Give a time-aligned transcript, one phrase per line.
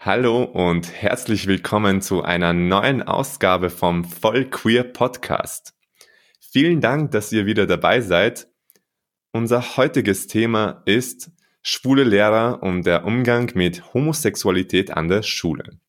[0.00, 5.74] Hallo und herzlich willkommen zu einer neuen Ausgabe vom Voll Queer Podcast.
[6.38, 8.46] Vielen Dank, dass ihr wieder dabei seid.
[9.32, 11.32] Unser heutiges Thema ist
[11.62, 15.80] schwule Lehrer und der Umgang mit Homosexualität an der Schule.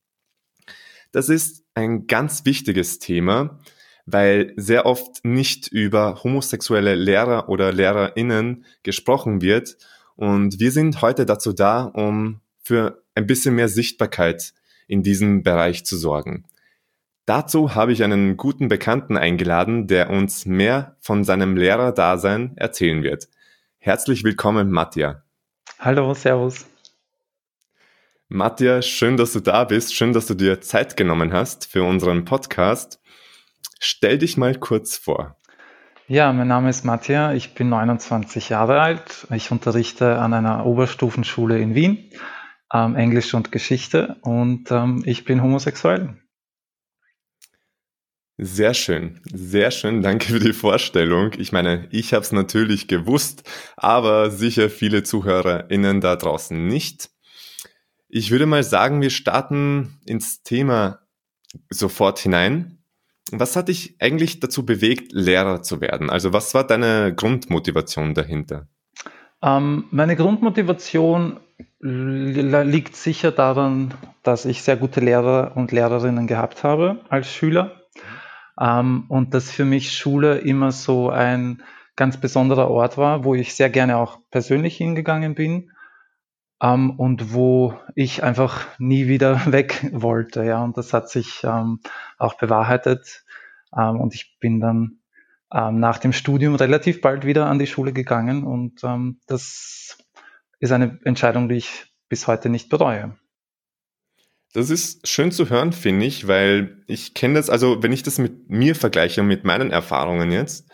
[1.12, 3.60] Das ist ein ganz wichtiges Thema,
[4.08, 9.78] weil sehr oft nicht über homosexuelle Lehrer oder Lehrerinnen gesprochen wird.
[10.16, 14.54] Und wir sind heute dazu da, um für ein bisschen mehr Sichtbarkeit
[14.88, 16.46] in diesem Bereich zu sorgen.
[17.26, 23.28] Dazu habe ich einen guten Bekannten eingeladen, der uns mehr von seinem Lehrerdasein erzählen wird.
[23.78, 25.24] Herzlich willkommen, Mattia.
[25.78, 26.66] Hallo, Servus.
[28.30, 29.94] Mattia, schön, dass du da bist.
[29.94, 33.00] Schön, dass du dir Zeit genommen hast für unseren Podcast.
[33.80, 35.36] Stell dich mal kurz vor.
[36.08, 37.34] Ja, mein Name ist Mattia.
[37.34, 39.28] Ich bin 29 Jahre alt.
[39.32, 42.10] Ich unterrichte an einer Oberstufenschule in Wien,
[42.74, 46.16] ähm, Englisch und Geschichte und ähm, ich bin homosexuell.
[48.42, 50.02] Sehr schön, sehr schön.
[50.02, 51.32] Danke für die Vorstellung.
[51.38, 53.44] Ich meine, ich habe es natürlich gewusst,
[53.76, 57.10] aber sicher viele ZuhörerInnen da draußen nicht.
[58.08, 61.00] Ich würde mal sagen, wir starten ins Thema
[61.70, 62.80] sofort hinein.
[63.32, 66.10] Was hat dich eigentlich dazu bewegt, Lehrer zu werden?
[66.10, 68.70] Also was war deine Grundmotivation dahinter?
[69.44, 71.42] Ähm, meine Grundmotivation
[71.82, 77.84] liegt sicher daran, dass ich sehr gute Lehrer und Lehrerinnen gehabt habe als Schüler
[78.60, 81.64] ähm, und dass für mich Schule immer so ein
[81.96, 85.72] ganz besonderer Ort war, wo ich sehr gerne auch persönlich hingegangen bin
[86.62, 90.44] ähm, und wo ich einfach nie wieder weg wollte.
[90.44, 91.80] Ja, und das hat sich ähm,
[92.18, 93.24] auch bewahrheitet.
[93.76, 95.00] Ähm, und ich bin dann
[95.54, 99.98] ähm, nach dem Studium relativ bald wieder an die Schule gegangen und ähm, das
[100.60, 103.18] ist eine Entscheidung, die ich bis heute nicht bereue.
[104.54, 108.18] Das ist schön zu hören, finde ich, weil ich kenne das, also wenn ich das
[108.18, 110.68] mit mir vergleiche, mit meinen Erfahrungen jetzt,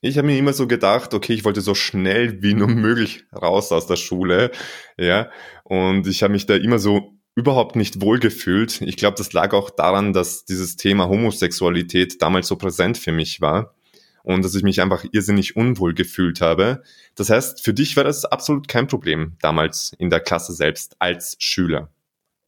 [0.00, 3.70] ich habe mir immer so gedacht, okay, ich wollte so schnell wie nur möglich raus
[3.70, 4.50] aus der Schule,
[4.98, 5.30] ja,
[5.62, 8.82] und ich habe mich da immer so überhaupt nicht wohlgefühlt.
[8.82, 13.40] Ich glaube, das lag auch daran, dass dieses Thema Homosexualität damals so präsent für mich
[13.40, 13.74] war
[14.22, 16.82] und dass ich mich einfach irrsinnig unwohl gefühlt habe.
[17.14, 21.36] Das heißt, für dich war das absolut kein Problem damals in der Klasse selbst als
[21.38, 21.88] Schüler.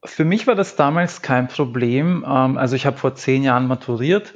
[0.03, 2.23] Für mich war das damals kein Problem.
[2.27, 4.33] Ähm, also ich habe vor zehn Jahren maturiert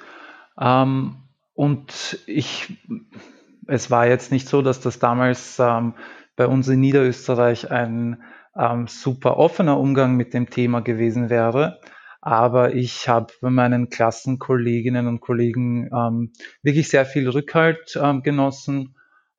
[0.59, 1.17] ähm,
[1.53, 2.78] und ich,
[3.67, 5.94] es war jetzt nicht so, dass das damals ähm,
[6.35, 8.17] bei uns in Niederösterreich ein
[8.88, 11.79] super offener Umgang mit dem Thema gewesen wäre.
[12.22, 18.96] Aber ich habe bei meinen Klassenkolleginnen und Kollegen ähm, wirklich sehr viel Rückhalt ähm, genossen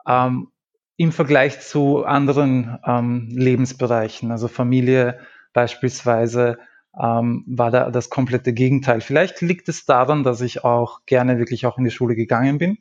[0.07, 0.49] ähm,
[0.97, 4.31] im Vergleich zu anderen ähm, Lebensbereichen.
[4.31, 5.21] Also Familie
[5.53, 6.59] beispielsweise
[6.99, 9.03] ähm, war da das komplette Gegenteil.
[9.03, 12.79] Vielleicht liegt es daran, dass ich auch gerne wirklich auch in die Schule gegangen bin.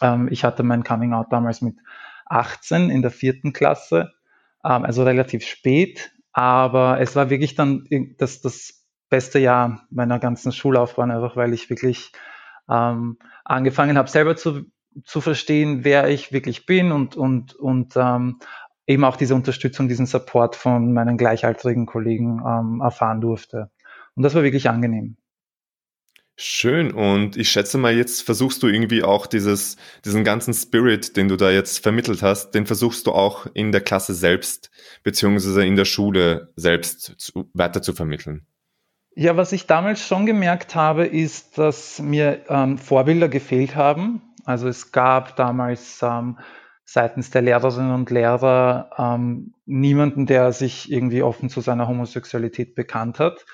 [0.00, 1.76] Ähm, ich hatte mein Coming Out damals mit
[2.26, 4.12] 18 in der vierten Klasse,
[4.60, 6.12] also relativ spät.
[6.32, 7.88] Aber es war wirklich dann
[8.18, 8.79] das, das
[9.10, 12.12] beste Jahr meiner ganzen Schullaufbahn, einfach weil ich wirklich
[12.68, 14.64] ähm, angefangen habe, selber zu,
[15.04, 18.38] zu verstehen, wer ich wirklich bin und, und, und ähm,
[18.86, 23.70] eben auch diese Unterstützung, diesen Support von meinen gleichaltrigen Kollegen ähm, erfahren durfte.
[24.14, 25.16] Und das war wirklich angenehm.
[26.42, 26.92] Schön.
[26.92, 31.36] Und ich schätze mal, jetzt versuchst du irgendwie auch dieses, diesen ganzen Spirit, den du
[31.36, 34.70] da jetzt vermittelt hast, den versuchst du auch in der Klasse selbst,
[35.02, 38.46] beziehungsweise in der Schule selbst zu, weiter zu vermitteln.
[39.14, 44.22] Ja, was ich damals schon gemerkt habe, ist, dass mir ähm, Vorbilder gefehlt haben.
[44.44, 46.38] Also es gab damals ähm,
[46.84, 53.18] seitens der Lehrerinnen und Lehrer ähm, niemanden, der sich irgendwie offen zu seiner Homosexualität bekannt
[53.18, 53.44] hat.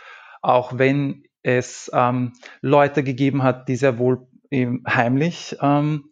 [0.43, 6.11] Auch wenn es ähm, Leute gegeben hat, die sehr wohl eben heimlich ähm,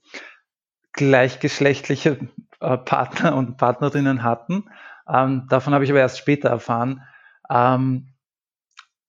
[0.92, 2.18] gleichgeschlechtliche
[2.60, 4.70] äh, Partner und Partnerinnen hatten.
[5.06, 7.02] Ähm, davon habe ich aber erst später erfahren.
[7.50, 8.13] Ähm,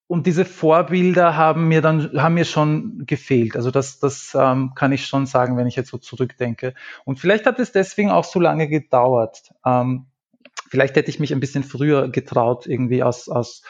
[0.07, 3.55] und diese Vorbilder haben mir dann haben mir schon gefehlt.
[3.55, 6.75] Also das, das ähm, kann ich schon sagen, wenn ich jetzt so zurückdenke.
[7.05, 9.51] Und vielleicht hat es deswegen auch so lange gedauert.
[9.65, 10.05] Ähm,
[10.69, 13.63] vielleicht hätte ich mich ein bisschen früher getraut, irgendwie aus, aus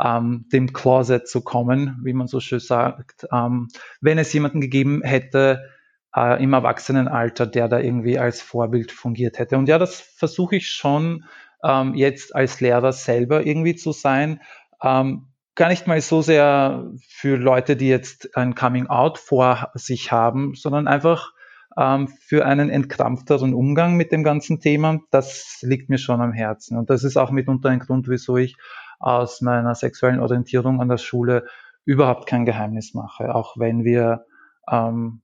[0.00, 3.68] ähm, dem Closet zu kommen, wie man so schön sagt, ähm,
[4.00, 5.68] wenn es jemanden gegeben hätte
[6.16, 9.58] äh, im Erwachsenenalter, der da irgendwie als Vorbild fungiert hätte.
[9.58, 11.24] Und ja, das versuche ich schon
[11.62, 14.40] ähm, jetzt als Lehrer selber irgendwie zu sein.
[14.82, 20.10] Ähm, gar nicht mal so sehr für Leute, die jetzt ein Coming Out vor sich
[20.10, 21.32] haben, sondern einfach
[21.76, 25.00] ähm, für einen entkrampfteren Umgang mit dem ganzen Thema.
[25.10, 26.78] Das liegt mir schon am Herzen.
[26.78, 28.56] Und das ist auch mitunter ein Grund, wieso ich
[28.98, 31.46] aus meiner sexuellen Orientierung an der Schule
[31.84, 34.26] überhaupt kein Geheimnis mache, auch wenn wir
[34.70, 35.22] ähm,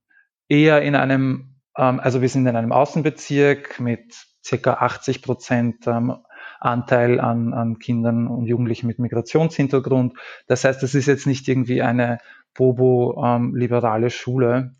[0.49, 6.17] eher in einem, ähm, also wir sind in einem Außenbezirk mit circa 80 Prozent ähm,
[6.61, 10.15] Anteil an, an Kindern und Jugendlichen mit Migrationshintergrund.
[10.47, 12.19] Das heißt, es ist jetzt nicht irgendwie eine
[12.55, 14.75] Bobo-liberale ähm, Schule,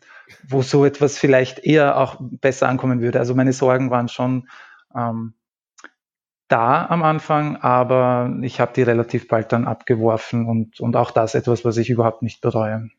[0.47, 3.19] wo so etwas vielleicht eher auch besser ankommen würde.
[3.19, 4.47] Also meine Sorgen waren schon
[4.95, 5.33] ähm,
[6.47, 11.35] da am Anfang, aber ich habe die relativ bald dann abgeworfen und, und auch das
[11.35, 12.89] etwas, was ich überhaupt nicht bereue.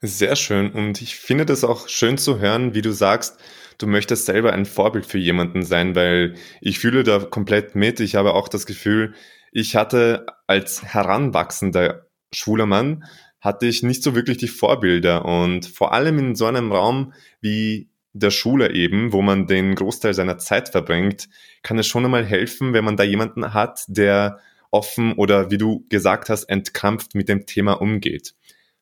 [0.00, 0.70] Sehr schön.
[0.70, 3.38] Und ich finde das auch schön zu hören, wie du sagst,
[3.78, 7.98] du möchtest selber ein Vorbild für jemanden sein, weil ich fühle da komplett mit.
[7.98, 9.14] Ich habe auch das Gefühl,
[9.50, 13.04] ich hatte als heranwachsender schwuler Mann,
[13.40, 15.24] hatte ich nicht so wirklich die Vorbilder.
[15.24, 20.14] Und vor allem in so einem Raum wie der Schule eben, wo man den Großteil
[20.14, 21.28] seiner Zeit verbringt,
[21.62, 24.38] kann es schon einmal helfen, wenn man da jemanden hat, der
[24.70, 28.34] offen oder wie du gesagt hast, entkrampft mit dem Thema umgeht.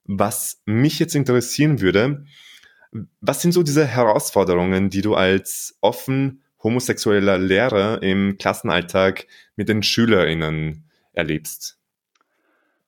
[0.07, 2.25] Was mich jetzt interessieren würde,
[3.21, 9.27] was sind so diese Herausforderungen, die du als offen homosexueller Lehrer im Klassenalltag
[9.57, 11.79] mit den SchülerInnen erlebst?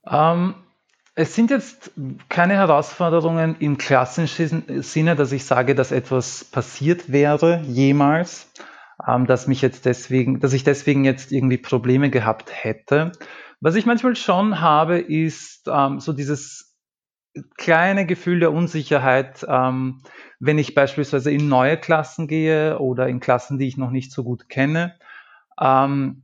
[0.06, 0.54] Ähm,
[1.14, 1.90] es sind jetzt
[2.28, 8.50] keine Herausforderungen im klassischen Sinne, dass ich sage, dass etwas passiert wäre jemals,
[9.06, 13.12] ähm, dass mich jetzt deswegen, dass ich deswegen jetzt irgendwie Probleme gehabt hätte.
[13.60, 16.67] Was ich manchmal schon habe, ist ähm, so dieses
[17.56, 20.02] kleine Gefühl der Unsicherheit, ähm,
[20.40, 24.24] wenn ich beispielsweise in neue Klassen gehe oder in Klassen, die ich noch nicht so
[24.24, 24.94] gut kenne.
[25.60, 26.22] Ähm,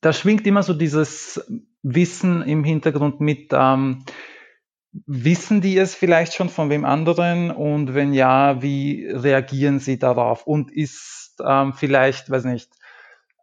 [0.00, 1.44] da schwingt immer so dieses
[1.82, 3.50] Wissen im Hintergrund mit?
[3.52, 4.04] Ähm,
[5.06, 7.50] wissen die es vielleicht schon von wem anderen?
[7.50, 10.46] Und wenn ja, wie reagieren sie darauf?
[10.46, 12.70] Und ist ähm, vielleicht, weiß nicht,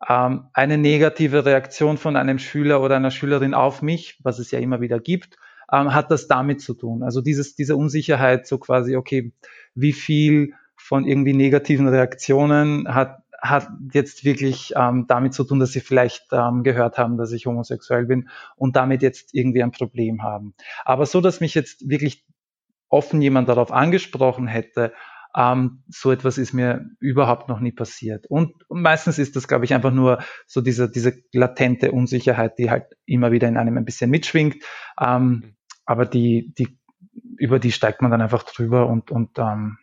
[0.07, 4.59] ähm, eine negative Reaktion von einem Schüler oder einer Schülerin auf mich, was es ja
[4.59, 5.37] immer wieder gibt,
[5.71, 7.03] ähm, hat das damit zu tun?
[7.03, 9.33] Also dieses, diese Unsicherheit, so quasi, okay,
[9.75, 15.71] wie viel von irgendwie negativen Reaktionen hat hat jetzt wirklich ähm, damit zu tun, dass
[15.71, 20.21] sie vielleicht ähm, gehört haben, dass ich homosexuell bin und damit jetzt irgendwie ein Problem
[20.21, 20.53] haben.
[20.85, 22.23] Aber so, dass mich jetzt wirklich
[22.87, 24.93] offen jemand darauf angesprochen hätte,
[25.35, 28.27] ähm, so etwas ist mir überhaupt noch nie passiert.
[28.27, 32.95] Und meistens ist das, glaube ich, einfach nur so diese, diese latente Unsicherheit, die halt
[33.05, 34.57] immer wieder in einem ein bisschen mitschwingt.
[34.99, 35.55] Ähm, mhm.
[35.85, 36.77] Aber die, die,
[37.37, 39.77] über die steigt man dann einfach drüber und, und ähm,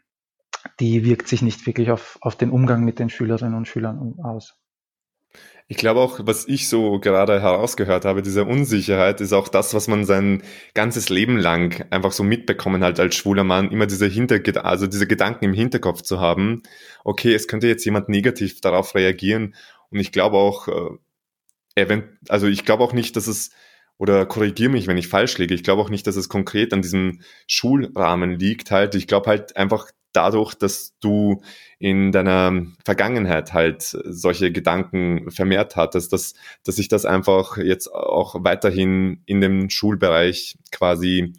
[0.80, 4.58] die wirkt sich nicht wirklich auf, auf den Umgang mit den Schülerinnen und Schülern aus.
[5.70, 9.86] Ich glaube auch, was ich so gerade herausgehört habe, diese Unsicherheit ist auch das, was
[9.86, 10.42] man sein
[10.72, 15.06] ganzes Leben lang einfach so mitbekommen hat als schwuler Mann, immer diese Hinter also diese
[15.06, 16.62] Gedanken im Hinterkopf zu haben.
[17.04, 19.54] Okay, es könnte jetzt jemand negativ darauf reagieren
[19.90, 23.50] und ich glaube auch, äh, also ich glaube auch nicht, dass es
[23.98, 25.54] oder korrigiere mich, wenn ich falsch liege.
[25.54, 28.94] Ich glaube auch nicht, dass es konkret an diesem Schulrahmen liegt halt.
[28.94, 31.42] Ich glaube halt einfach, dadurch, dass du
[31.78, 36.34] in deiner Vergangenheit halt solche Gedanken vermehrt hattest, dass,
[36.64, 41.34] dass sich das einfach jetzt auch weiterhin in dem Schulbereich quasi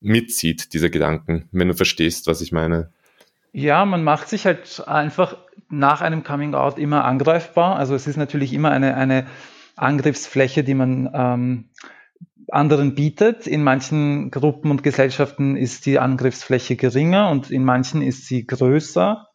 [0.00, 2.92] mitzieht, diese Gedanken, wenn du verstehst, was ich meine.
[3.52, 5.36] Ja, man macht sich halt einfach
[5.68, 7.76] nach einem Coming Out immer angreifbar.
[7.76, 9.26] Also es ist natürlich immer eine, eine
[9.78, 11.70] Angriffsfläche, die man ähm,
[12.50, 13.46] anderen bietet.
[13.46, 19.28] In manchen Gruppen und Gesellschaften ist die Angriffsfläche geringer und in manchen ist sie größer.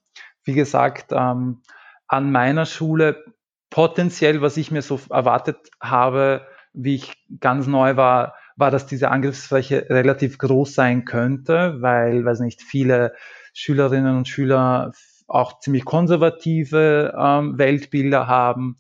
[0.44, 1.62] Wie gesagt, ähm,
[2.08, 3.24] an meiner Schule
[3.70, 9.10] potenziell, was ich mir so erwartet habe, wie ich ganz neu war, war, dass diese
[9.10, 13.13] Angriffsfläche relativ groß sein könnte, weil, weiß nicht, viele
[13.53, 14.91] Schülerinnen und Schüler
[15.27, 18.77] auch ziemlich konservative ähm, Weltbilder haben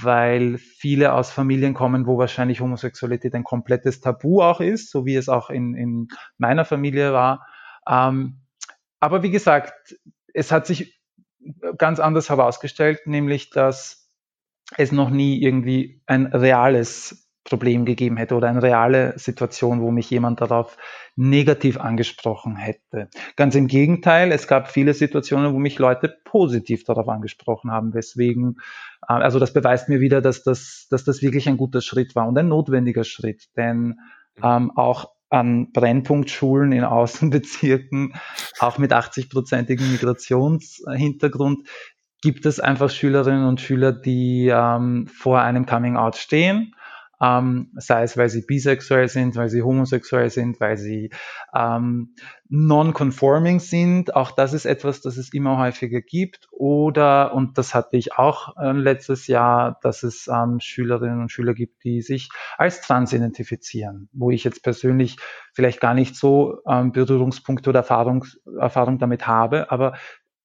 [0.00, 5.16] weil viele aus Familien kommen, wo wahrscheinlich Homosexualität ein komplettes Tabu auch ist, so wie
[5.16, 6.08] es auch in, in
[6.38, 7.46] meiner Familie war.
[7.88, 8.40] Ähm,
[9.00, 9.96] aber wie gesagt,
[10.32, 11.00] es hat sich
[11.76, 14.10] ganz anders herausgestellt, nämlich dass
[14.76, 20.08] es noch nie irgendwie ein reales Problem gegeben hätte oder eine reale Situation, wo mich
[20.10, 20.76] jemand darauf
[21.16, 23.08] negativ angesprochen hätte.
[23.36, 28.58] Ganz im Gegenteil, es gab viele Situationen, wo mich Leute positiv darauf angesprochen haben, weswegen,
[29.08, 32.28] äh, also das beweist mir wieder, dass das, dass das wirklich ein guter Schritt war
[32.28, 33.94] und ein notwendiger Schritt, denn mhm.
[34.42, 38.12] ähm, auch an Brennpunktschulen in Außenbezirken,
[38.60, 41.66] auch mit 80-prozentigem Migrationshintergrund,
[42.20, 46.74] gibt es einfach Schülerinnen und Schüler, die ähm, vor einem Coming-out stehen
[47.22, 51.10] ähm, sei es, weil sie bisexuell sind, weil sie homosexuell sind, weil sie
[51.54, 52.14] ähm,
[52.48, 54.16] non-conforming sind.
[54.16, 56.48] Auch das ist etwas, das es immer häufiger gibt.
[56.50, 61.54] Oder, und das hatte ich auch äh, letztes Jahr, dass es ähm, Schülerinnen und Schüler
[61.54, 65.16] gibt, die sich als trans identifizieren, wo ich jetzt persönlich
[65.54, 68.24] vielleicht gar nicht so ähm, Berührungspunkte oder Erfahrung,
[68.58, 69.94] Erfahrung damit habe, aber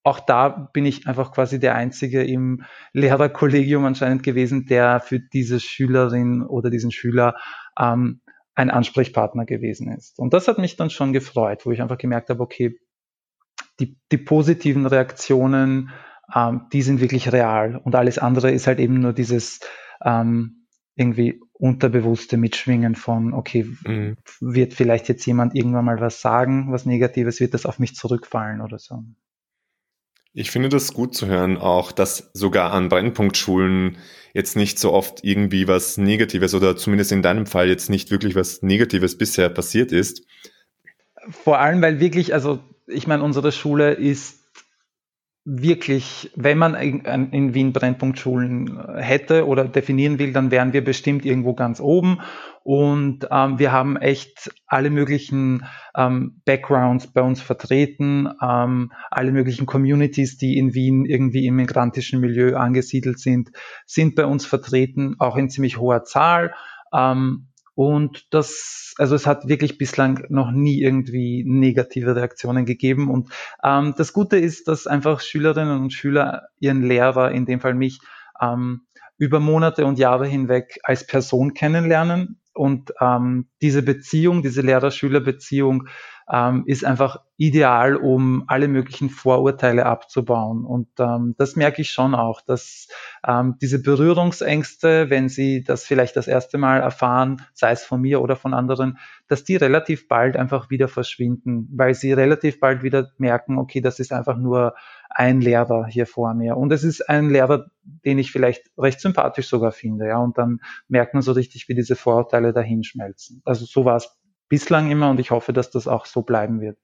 [0.08, 5.60] auch da bin ich einfach quasi der Einzige im Lehrerkollegium anscheinend gewesen, der für diese
[5.60, 7.36] Schülerin oder diesen Schüler
[7.78, 8.22] ähm,
[8.56, 10.18] ein Ansprechpartner gewesen ist.
[10.18, 12.80] Und das hat mich dann schon gefreut, wo ich einfach gemerkt habe, okay,
[13.82, 15.90] die, die positiven Reaktionen,
[16.34, 19.60] ähm, die sind wirklich real und alles andere ist halt eben nur dieses
[20.04, 24.16] ähm, irgendwie unterbewusste Mitschwingen von, okay, mhm.
[24.40, 28.62] wird vielleicht jetzt jemand irgendwann mal was sagen, was Negatives, wird das auf mich zurückfallen
[28.62, 29.04] oder so.
[30.34, 33.98] Ich finde das gut zu hören, auch dass sogar an Brennpunktschulen
[34.34, 38.36] jetzt nicht so oft irgendwie was Negatives oder zumindest in deinem Fall jetzt nicht wirklich
[38.36, 40.22] was Negatives bisher passiert ist.
[41.30, 44.47] Vor allem, weil wirklich, also ich meine, unsere Schule ist
[45.50, 51.54] wirklich, wenn man in, Wien Brennpunktschulen hätte oder definieren will, dann wären wir bestimmt irgendwo
[51.54, 52.20] ganz oben.
[52.64, 55.64] Und ähm, wir haben echt alle möglichen
[55.96, 62.20] ähm, Backgrounds bei uns vertreten, ähm, alle möglichen Communities, die in Wien irgendwie im migrantischen
[62.20, 63.52] Milieu angesiedelt sind,
[63.86, 66.54] sind bei uns vertreten, auch in ziemlich hoher Zahl.
[66.94, 73.08] Ähm, und das, also es hat wirklich bislang noch nie irgendwie negative Reaktionen gegeben.
[73.08, 73.30] Und
[73.64, 78.00] ähm, das Gute ist, dass einfach Schülerinnen und Schüler ihren Lehrer, in dem Fall mich,
[78.42, 78.88] ähm,
[79.20, 82.42] über Monate und Jahre hinweg als Person kennenlernen.
[82.56, 85.88] Und ähm, diese Beziehung, diese Lehrer-Schüler-Beziehung
[86.32, 90.66] ähm, ist einfach ideal, um alle möglichen Vorurteile abzubauen.
[90.66, 92.88] Und ähm, das merke ich schon auch, dass
[93.26, 98.22] ähm, diese Berührungsängste, wenn Sie das vielleicht das erste Mal erfahren, sei es von mir
[98.22, 103.12] oder von anderen, dass die relativ bald einfach wieder verschwinden, weil Sie relativ bald wieder
[103.18, 104.74] merken, okay, das ist einfach nur
[105.10, 106.58] ein Lehrer hier vor mir.
[106.58, 110.18] Und es ist ein Lehrer, den ich vielleicht recht sympathisch sogar finde, ja.
[110.18, 113.42] Und dann merkt man so richtig, wie diese Vorurteile dahinschmelzen.
[113.46, 114.18] Also so war es
[114.50, 116.78] bislang immer und ich hoffe, dass das auch so bleiben wird.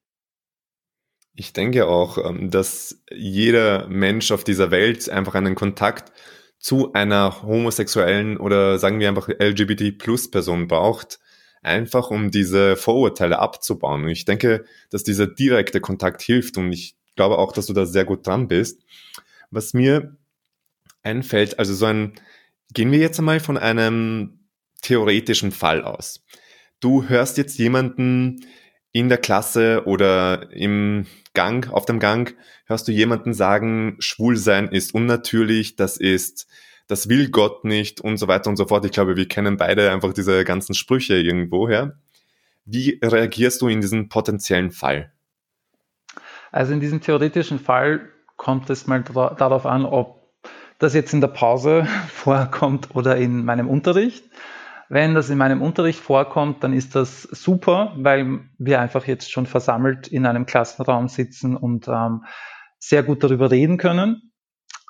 [1.35, 6.11] Ich denke auch, ähm, dass jeder Mensch auf dieser Welt einfach einen Kontakt
[6.59, 11.19] zu einer homosexuellen oder sagen wir einfach LGBT-Plus-Person braucht,
[11.61, 14.03] einfach um diese Vorurteile abzubauen.
[14.03, 17.85] Und ich denke, dass dieser direkte Kontakt hilft und ich glaube auch, dass du da
[17.85, 18.81] sehr gut dran bist.
[19.49, 20.15] Was mir
[21.01, 22.13] einfällt, also so ein,
[22.73, 24.39] gehen wir jetzt einmal von einem
[24.81, 26.23] theoretischen Fall aus
[26.83, 28.45] du hörst jetzt jemanden
[28.91, 32.35] in der Klasse oder im Gang, auf dem Gang,
[32.65, 36.47] hörst du jemanden sagen, Schwulsein ist unnatürlich, das ist,
[36.87, 38.85] das will Gott nicht und so weiter und so fort.
[38.85, 41.97] Ich glaube, wir kennen beide einfach diese ganzen Sprüche irgendwoher.
[42.65, 45.11] Wie reagierst du in diesen potenziellen Fall?
[46.51, 50.21] Also in diesem theoretischen Fall kommt es mal darauf an, ob
[50.77, 54.23] das jetzt in der Pause vorkommt oder in meinem Unterricht.
[54.93, 59.47] Wenn das in meinem Unterricht vorkommt, dann ist das super, weil wir einfach jetzt schon
[59.47, 62.25] versammelt in einem Klassenraum sitzen und ähm,
[62.77, 64.31] sehr gut darüber reden können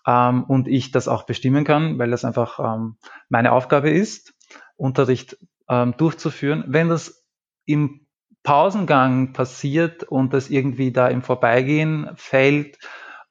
[0.06, 2.98] ähm, und ich das auch bestimmen kann, weil das einfach ähm,
[3.30, 4.34] meine Aufgabe ist,
[4.76, 5.38] Unterricht
[5.70, 6.66] ähm, durchzuführen.
[6.68, 7.26] Wenn das
[7.64, 8.06] im
[8.44, 12.78] Pausengang passiert und das irgendwie da im Vorbeigehen fällt,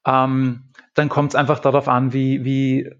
[0.06, 2.90] ähm, dann kommt es einfach darauf an, wie, wie,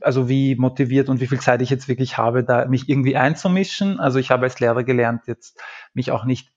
[0.00, 4.00] also wie motiviert und wie viel Zeit ich jetzt wirklich habe, da mich irgendwie einzumischen.
[4.00, 5.60] Also ich habe als Lehrer gelernt, jetzt
[5.92, 6.48] mich auch nicht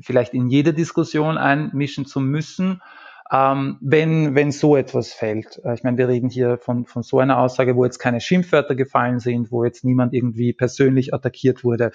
[0.00, 2.82] vielleicht in jede Diskussion einmischen zu müssen,
[3.30, 5.60] ähm, wenn, wenn so etwas fällt.
[5.64, 8.74] Äh, ich meine, wir reden hier von, von so einer Aussage, wo jetzt keine Schimpfwörter
[8.74, 11.92] gefallen sind, wo jetzt niemand irgendwie persönlich attackiert wurde,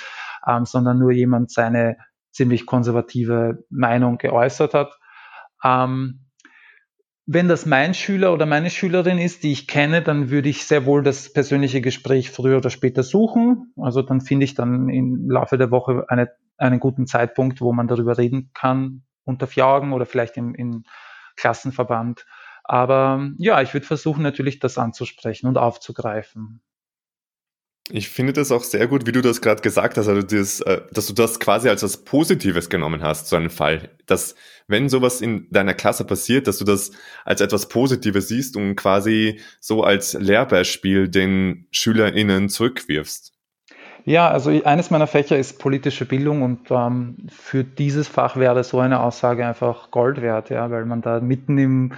[0.48, 1.98] ähm, sondern nur jemand seine
[2.32, 4.98] ziemlich konservative Meinung geäußert hat.
[5.64, 6.27] Ähm,
[7.30, 10.86] wenn das mein Schüler oder meine Schülerin ist, die ich kenne, dann würde ich sehr
[10.86, 13.74] wohl das persönliche Gespräch früher oder später suchen.
[13.76, 17.90] Also dann finde ich dann im Laufe der Woche eine, einen guten Zeitpunkt, wo man
[17.90, 20.86] darüber reden kann, unter Augen oder vielleicht im, im
[21.36, 22.26] Klassenverband.
[22.64, 26.62] Aber ja, ich würde versuchen natürlich das anzusprechen und aufzugreifen.
[27.90, 30.82] Ich finde das auch sehr gut, wie du das gerade gesagt hast, also das, äh,
[30.92, 33.92] dass du das quasi als was Positives genommen hast, so einen Fall.
[34.06, 34.36] Dass,
[34.68, 36.92] wenn sowas in deiner Klasse passiert, dass du das
[37.24, 43.34] als etwas Positives siehst und quasi so als Lehrbeispiel den SchülerInnen zurückwirfst.
[44.04, 48.80] Ja, also eines meiner Fächer ist politische Bildung und ähm, für dieses Fach wäre so
[48.80, 51.94] eine Aussage einfach Gold wert, ja, weil man da mitten im,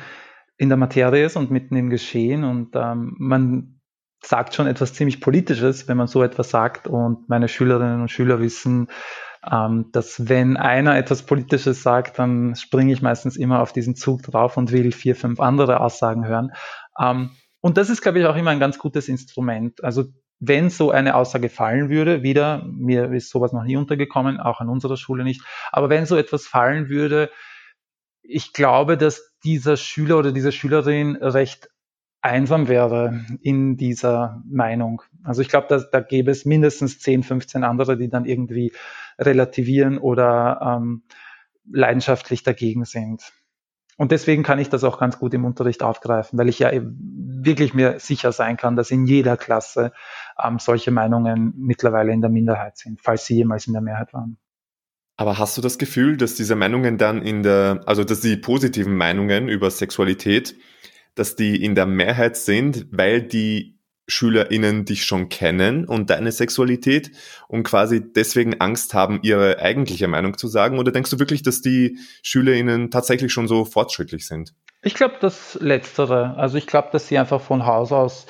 [0.57, 3.78] in der Materie ist und mitten im Geschehen und ähm, man
[4.21, 6.87] sagt schon etwas ziemlich Politisches, wenn man so etwas sagt.
[6.87, 8.87] Und meine Schülerinnen und Schüler wissen,
[9.49, 14.23] ähm, dass wenn einer etwas Politisches sagt, dann springe ich meistens immer auf diesen Zug
[14.23, 16.51] drauf und will vier, fünf andere Aussagen hören.
[16.99, 19.83] Ähm, und das ist, glaube ich, auch immer ein ganz gutes Instrument.
[19.83, 20.05] Also
[20.39, 24.69] wenn so eine Aussage fallen würde, wieder, mir ist sowas noch nie untergekommen, auch an
[24.69, 27.29] unserer Schule nicht, aber wenn so etwas fallen würde,
[28.21, 31.69] ich glaube, dass dieser Schüler oder diese Schülerin recht
[32.21, 35.01] einsam wäre in dieser Meinung.
[35.23, 38.73] Also ich glaube, da, gäbe es mindestens 10, 15 andere, die dann irgendwie
[39.17, 41.03] relativieren oder ähm,
[41.71, 43.31] leidenschaftlich dagegen sind.
[43.97, 47.73] Und deswegen kann ich das auch ganz gut im Unterricht aufgreifen, weil ich ja wirklich
[47.73, 49.91] mir sicher sein kann, dass in jeder Klasse
[50.41, 54.37] ähm, solche Meinungen mittlerweile in der Minderheit sind, falls sie jemals in der Mehrheit waren.
[55.17, 58.95] Aber hast du das Gefühl, dass diese Meinungen dann in der, also dass die positiven
[58.95, 60.55] Meinungen über Sexualität,
[61.19, 67.11] dass die in der Mehrheit sind, weil die SchülerInnen dich schon kennen und deine Sexualität
[67.47, 70.79] und quasi deswegen Angst haben, ihre eigentliche Meinung zu sagen?
[70.79, 74.53] Oder denkst du wirklich, dass die SchülerInnen tatsächlich schon so fortschrittlich sind?
[74.81, 76.35] Ich glaube, das Letztere.
[76.37, 78.25] Also ich glaube, dass sie einfach von Haus aus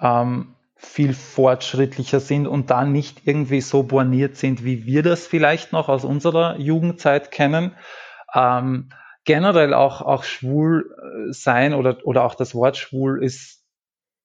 [0.00, 5.72] ähm, viel fortschrittlicher sind und da nicht irgendwie so borniert sind, wie wir das vielleicht
[5.72, 7.72] noch aus unserer Jugendzeit kennen.
[8.32, 8.90] Ähm,
[9.28, 13.62] generell auch, auch schwul äh, sein oder, oder auch das Wort schwul ist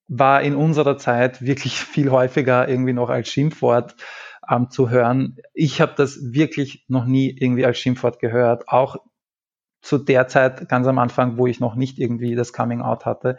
[0.08, 3.96] war in unserer Zeit wirklich viel häufiger irgendwie noch als Schimpfwort
[4.50, 5.36] ähm, zu hören.
[5.52, 8.96] Ich habe das wirklich noch nie irgendwie als Schimpfwort gehört, auch
[9.82, 13.36] zu der Zeit ganz am Anfang, wo ich noch nicht irgendwie das Coming Out hatte.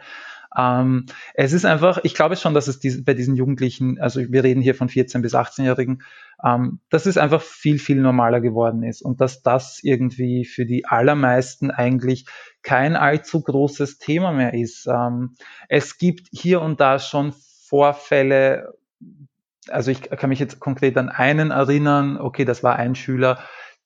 [0.56, 4.42] Ähm, es ist einfach, ich glaube schon, dass es dies, bei diesen Jugendlichen, also wir
[4.42, 6.02] reden hier von 14 bis 18-Jährigen,
[6.44, 10.86] ähm, dass es einfach viel, viel normaler geworden ist und dass das irgendwie für die
[10.86, 12.26] allermeisten eigentlich
[12.62, 14.86] kein allzu großes Thema mehr ist.
[14.86, 15.34] Ähm,
[15.68, 17.34] es gibt hier und da schon
[17.68, 18.74] Vorfälle,
[19.68, 23.38] also ich kann mich jetzt konkret an einen erinnern, okay, das war ein Schüler,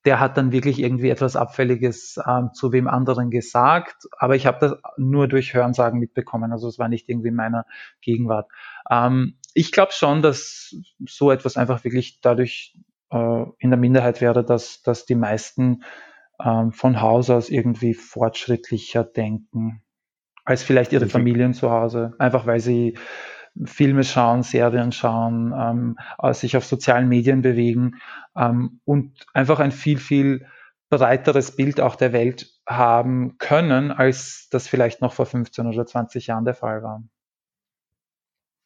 [0.04, 4.58] der hat dann wirklich irgendwie etwas Abfälliges ähm, zu wem anderen gesagt, aber ich habe
[4.60, 7.66] das nur durch Hörensagen mitbekommen, also es war nicht irgendwie in meiner
[8.00, 8.48] Gegenwart.
[8.90, 10.74] Ähm, ich glaube schon, dass
[11.06, 12.76] so etwas einfach wirklich dadurch
[13.10, 15.82] äh, in der Minderheit wäre, dass, dass die meisten
[16.42, 19.82] ähm, von Haus aus irgendwie fortschrittlicher denken
[20.44, 22.98] als vielleicht ihre Familien zu Hause, einfach weil sie
[23.64, 27.96] Filme schauen, Serien schauen, ähm, äh, sich auf sozialen Medien bewegen
[28.36, 30.46] ähm, und einfach ein viel, viel
[30.88, 36.26] breiteres Bild auch der Welt haben können, als das vielleicht noch vor 15 oder 20
[36.26, 37.02] Jahren der Fall war.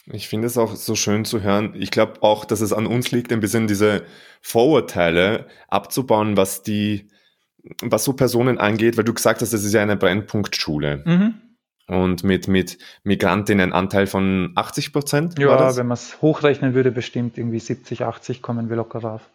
[0.06, 1.74] Ich finde es auch so schön zu hören.
[1.76, 4.04] Ich glaube auch, dass es an uns liegt, ein bisschen diese
[4.42, 7.08] Vorurteile abzubauen, was die,
[7.80, 11.02] was so Personen angeht, weil du gesagt hast, das ist ja eine Brennpunktschule.
[11.06, 11.34] Mhm.
[11.86, 15.38] Und mit, mit Migrantinnenanteil von 80 Prozent?
[15.38, 19.28] Ja, wenn man es hochrechnen würde, bestimmt irgendwie 70, 80 kommen wir locker rauf.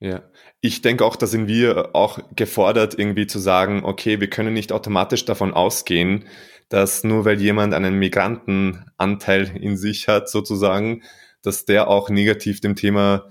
[0.00, 0.22] Ja,
[0.60, 4.72] ich denke auch, da sind wir auch gefordert, irgendwie zu sagen, okay, wir können nicht
[4.72, 6.24] automatisch davon ausgehen,
[6.68, 11.02] dass nur weil jemand einen Migrantenanteil in sich hat, sozusagen,
[11.42, 13.28] dass der auch negativ dem Thema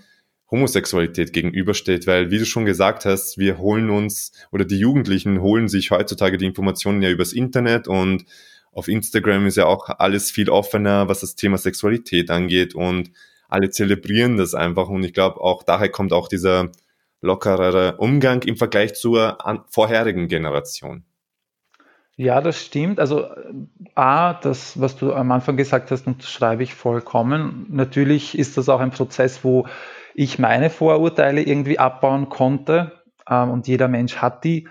[0.50, 5.68] Homosexualität gegenübersteht, weil, wie du schon gesagt hast, wir holen uns oder die Jugendlichen holen
[5.68, 8.26] sich heutzutage die Informationen ja übers Internet und
[8.74, 13.12] auf Instagram ist ja auch alles viel offener, was das Thema Sexualität angeht und
[13.50, 16.70] alle zelebrieren das einfach und ich glaube auch daher kommt auch dieser
[17.22, 19.38] lockerere Umgang im Vergleich zur
[19.70, 21.06] vorherigen Generation.
[22.16, 23.00] Ja, das stimmt.
[23.00, 23.28] Also
[23.96, 27.66] A, das, was du am Anfang gesagt hast, unterschreibe ich vollkommen.
[27.70, 29.68] Natürlich ist das auch ein Prozess, wo
[30.14, 32.92] ich meine Vorurteile irgendwie abbauen konnte
[33.28, 34.68] ähm, und jeder Mensch hat die.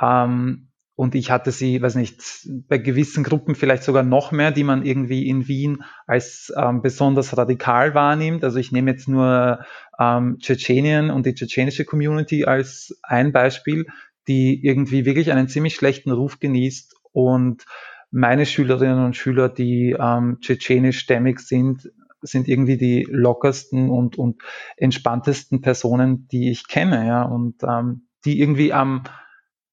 [0.00, 0.63] Ähm,
[0.96, 2.22] und ich hatte sie, weiß nicht,
[2.68, 7.36] bei gewissen Gruppen vielleicht sogar noch mehr, die man irgendwie in Wien als ähm, besonders
[7.36, 8.44] radikal wahrnimmt.
[8.44, 9.58] Also ich nehme jetzt nur
[9.98, 13.86] ähm, Tschetschenien und die tschetschenische Community als ein Beispiel,
[14.28, 17.64] die irgendwie wirklich einen ziemlich schlechten Ruf genießt und
[18.12, 21.90] meine Schülerinnen und Schüler, die ähm, tschetschenischstämmig sind,
[22.22, 24.40] sind irgendwie die lockersten und, und
[24.76, 29.02] entspanntesten Personen, die ich kenne, ja, und ähm, die irgendwie am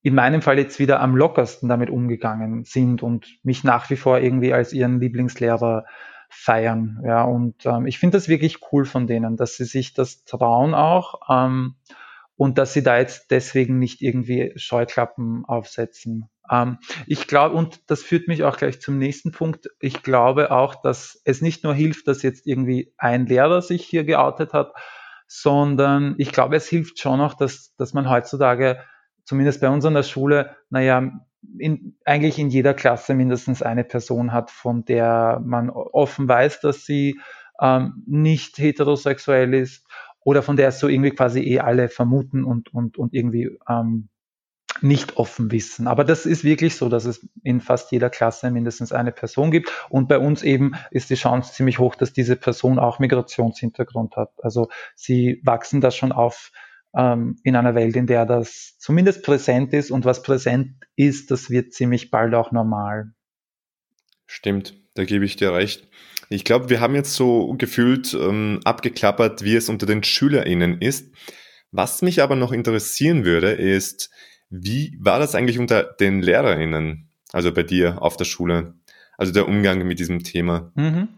[0.03, 4.19] in meinem Fall jetzt wieder am lockersten damit umgegangen sind und mich nach wie vor
[4.19, 5.85] irgendwie als ihren Lieblingslehrer
[6.29, 7.01] feiern.
[7.05, 10.73] Ja, und ähm, ich finde das wirklich cool von denen, dass sie sich das trauen
[10.73, 11.75] auch ähm,
[12.35, 16.29] und dass sie da jetzt deswegen nicht irgendwie Scheuklappen aufsetzen.
[16.49, 19.67] Ähm, ich glaube, und das führt mich auch gleich zum nächsten Punkt.
[19.79, 24.05] Ich glaube auch, dass es nicht nur hilft, dass jetzt irgendwie ein Lehrer sich hier
[24.05, 24.73] geoutet hat,
[25.27, 28.79] sondern ich glaube, es hilft schon auch, dass, dass man heutzutage
[29.31, 31.09] zumindest bei uns an der Schule, naja,
[31.57, 36.85] in, eigentlich in jeder Klasse mindestens eine Person hat, von der man offen weiß, dass
[36.85, 37.17] sie
[37.61, 39.85] ähm, nicht heterosexuell ist
[40.25, 44.09] oder von der es so irgendwie quasi eh alle vermuten und, und, und irgendwie ähm,
[44.81, 45.87] nicht offen wissen.
[45.87, 49.71] Aber das ist wirklich so, dass es in fast jeder Klasse mindestens eine Person gibt.
[49.87, 54.33] Und bei uns eben ist die Chance ziemlich hoch, dass diese Person auch Migrationshintergrund hat.
[54.43, 56.51] Also sie wachsen da schon auf
[56.95, 59.91] ähm, in einer Welt, in der das zumindest präsent ist.
[59.91, 63.13] Und was präsent ist, das wird ziemlich bald auch normal.
[64.27, 65.87] Stimmt, da gebe ich dir recht.
[66.29, 71.13] Ich glaube, wir haben jetzt so gefühlt ähm, abgeklappert, wie es unter den SchülerInnen ist.
[71.71, 74.09] Was mich aber noch interessieren würde, ist,
[74.49, 78.75] wie war das eigentlich unter den LehrerInnen, also bei dir auf der Schule?
[79.17, 80.71] Also der Umgang mit diesem Thema.
[80.75, 81.09] Mhm.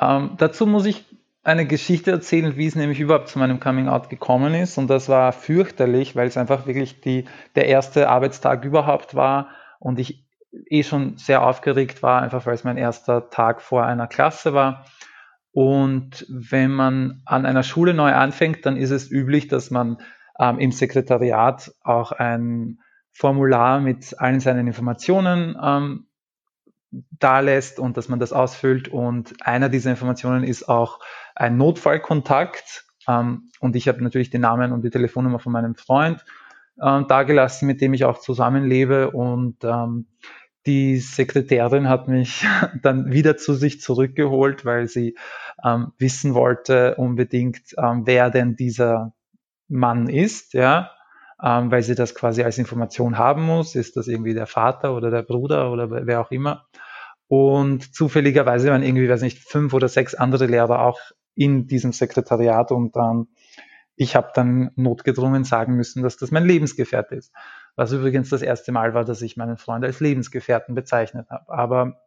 [0.00, 1.04] Ähm, dazu muss ich
[1.42, 4.76] eine Geschichte erzählen, wie es nämlich überhaupt zu meinem Coming Out gekommen ist.
[4.76, 7.24] Und das war fürchterlich, weil es einfach wirklich die,
[7.54, 9.48] der erste Arbeitstag überhaupt war
[9.78, 10.26] und ich
[10.66, 14.84] eh schon sehr aufgeregt war, einfach weil es mein erster Tag vor einer Klasse war.
[15.52, 19.98] Und wenn man an einer Schule neu anfängt, dann ist es üblich, dass man
[20.38, 22.78] ähm, im Sekretariat auch ein
[23.12, 26.06] Formular mit allen seinen Informationen ähm,
[26.90, 28.88] da lässt und dass man das ausfüllt.
[28.88, 31.00] Und einer dieser Informationen ist auch
[31.40, 32.84] ein Notfallkontakt.
[33.08, 36.24] Ähm, und ich habe natürlich den Namen und die Telefonnummer von meinem Freund
[36.78, 39.10] äh, dagelassen, mit dem ich auch zusammenlebe.
[39.10, 40.06] Und ähm,
[40.66, 42.46] die Sekretärin hat mich
[42.82, 45.16] dann wieder zu sich zurückgeholt, weil sie
[45.64, 49.14] ähm, wissen wollte unbedingt, ähm, wer denn dieser
[49.68, 50.90] Mann ist, ja,
[51.42, 53.74] ähm, weil sie das quasi als Information haben muss.
[53.76, 56.66] Ist das irgendwie der Vater oder der Bruder oder wer auch immer?
[57.28, 60.98] Und zufälligerweise waren irgendwie, weiß nicht, fünf oder sechs andere Lehrer auch
[61.34, 63.28] in diesem Sekretariat und ähm,
[63.96, 67.32] ich habe dann notgedrungen sagen müssen, dass das mein Lebensgefährte ist.
[67.76, 71.52] Was übrigens das erste Mal war, dass ich meinen Freund als Lebensgefährten bezeichnet habe.
[71.52, 72.00] Aber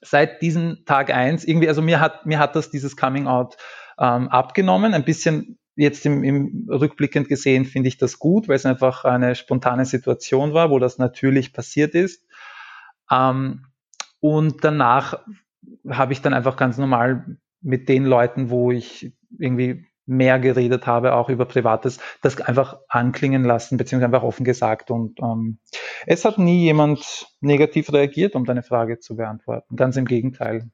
[0.00, 3.56] seit diesem Tag eins irgendwie, also mir hat, mir hat das dieses Coming Out
[3.98, 8.66] ähm, abgenommen, ein bisschen jetzt im, im rückblickend gesehen finde ich das gut, weil es
[8.66, 12.26] einfach eine spontane Situation war, wo das natürlich passiert ist.
[13.10, 13.66] Ähm,
[14.20, 15.24] und danach
[15.88, 21.14] habe ich dann einfach ganz normal mit den Leuten, wo ich irgendwie mehr geredet habe,
[21.14, 24.90] auch über Privates, das einfach anklingen lassen, beziehungsweise einfach offen gesagt.
[24.90, 25.58] Und ähm,
[26.06, 29.76] es hat nie jemand negativ reagiert, um deine Frage zu beantworten.
[29.76, 30.70] Ganz im Gegenteil.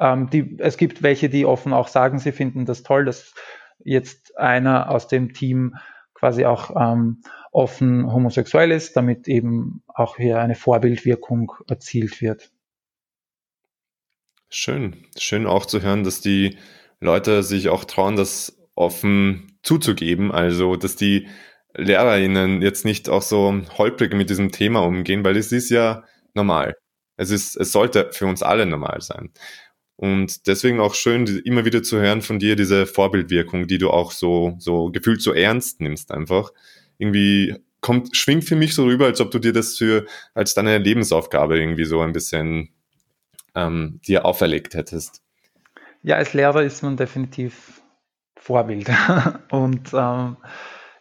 [0.00, 3.34] Ähm, die, es gibt welche, die offen auch sagen, sie finden das toll, dass
[3.78, 5.76] jetzt einer aus dem Team
[6.14, 12.50] quasi auch ähm, offen homosexuell ist, damit eben auch hier eine Vorbildwirkung erzielt wird.
[14.48, 16.56] Schön, schön auch zu hören, dass die
[17.00, 21.28] Leute sich auch trauen, das offen zuzugeben, also dass die
[21.74, 26.04] LehrerInnen jetzt nicht auch so holprig mit diesem Thema umgehen, weil es ist ja
[26.34, 26.76] normal.
[27.16, 29.30] Es ist, es sollte für uns alle normal sein.
[29.96, 34.12] Und deswegen auch schön, immer wieder zu hören von dir, diese Vorbildwirkung, die du auch
[34.12, 36.52] so, so gefühlt so ernst nimmst einfach.
[36.98, 40.78] Irgendwie kommt, schwingt für mich so rüber, als ob du dir das für, als deine
[40.78, 42.75] Lebensaufgabe irgendwie so ein bisschen
[43.56, 45.22] ähm, dir auferlegt hättest.
[46.02, 47.82] Ja, als Lehrer ist man definitiv
[48.36, 48.88] Vorbild.
[49.50, 50.36] Und ähm,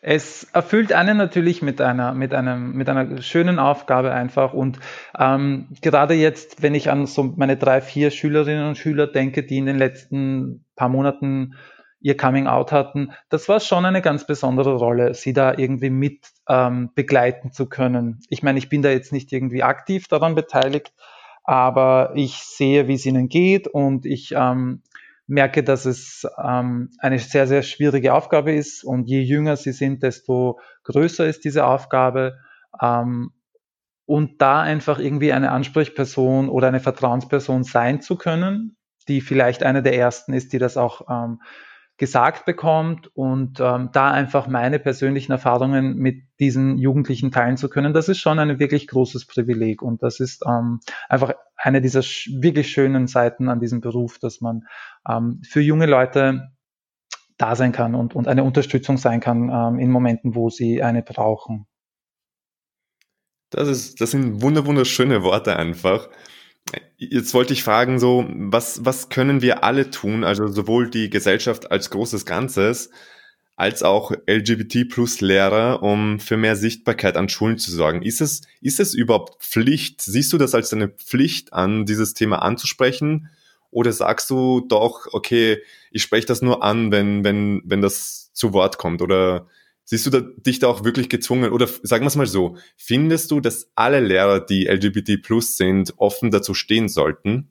[0.01, 4.53] es erfüllt einen natürlich mit einer, mit einem, mit einer schönen Aufgabe einfach.
[4.53, 4.79] Und
[5.17, 9.57] ähm, gerade jetzt, wenn ich an so meine drei, vier Schülerinnen und Schüler denke, die
[9.57, 11.55] in den letzten paar Monaten
[11.99, 16.27] ihr Coming Out hatten, das war schon eine ganz besondere Rolle, sie da irgendwie mit
[16.47, 18.19] ähm, begleiten zu können.
[18.29, 20.93] Ich meine, ich bin da jetzt nicht irgendwie aktiv daran beteiligt,
[21.45, 24.81] aber ich sehe, wie es ihnen geht und ich ähm,
[25.27, 30.03] merke, dass es ähm, eine sehr, sehr schwierige Aufgabe ist und je jünger sie sind,
[30.03, 32.37] desto größer ist diese Aufgabe.
[32.81, 33.31] Ähm,
[34.07, 38.77] und da einfach irgendwie eine Ansprechperson oder eine Vertrauensperson sein zu können,
[39.07, 41.41] die vielleicht eine der ersten ist, die das auch ähm,
[41.97, 47.93] gesagt bekommt und ähm, da einfach meine persönlichen Erfahrungen mit diesen Jugendlichen teilen zu können,
[47.93, 52.29] das ist schon ein wirklich großes Privileg und das ist ähm, einfach eine dieser sch
[52.41, 54.67] wirklich schönen Seiten an diesem Beruf, dass man
[55.07, 56.49] ähm, für junge Leute
[57.37, 61.01] da sein kann und, und eine Unterstützung sein kann ähm, in Momenten, wo sie eine
[61.01, 61.65] brauchen.
[63.51, 66.09] Das, ist, das sind wunderschöne Worte einfach.
[66.97, 71.71] Jetzt wollte ich fragen, so, was, was können wir alle tun, also sowohl die Gesellschaft
[71.71, 72.89] als großes Ganzes,
[73.55, 78.01] als auch LGBT plus Lehrer, um für mehr Sichtbarkeit an Schulen zu sorgen.
[78.01, 80.01] Ist es, ist es überhaupt Pflicht?
[80.01, 83.29] Siehst du das als eine Pflicht an, dieses Thema anzusprechen?
[83.71, 88.53] Oder sagst du doch, okay, ich spreche das nur an, wenn, wenn, wenn das zu
[88.53, 89.01] Wort kommt?
[89.01, 89.47] Oder
[89.87, 93.29] Siehst du da, dich da auch wirklich gezwungen oder sagen wir es mal so, findest
[93.29, 97.49] du, dass alle Lehrer, die LGBT plus sind, offen dazu stehen sollten?